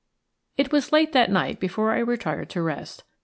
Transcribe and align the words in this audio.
It 0.57 0.71
was 0.71 0.91
late 0.91 1.11
that 1.11 1.29
night 1.29 1.59
before 1.59 1.91
I 1.91 1.99
retired 1.99 2.49
to 2.49 2.61
rest. 2.63 3.03